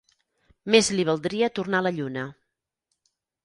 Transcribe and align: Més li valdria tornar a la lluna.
Més 0.75 0.89
li 0.95 1.05
valdria 1.11 1.51
tornar 1.59 1.83
a 1.85 1.89
la 1.91 1.95
lluna. 2.01 2.27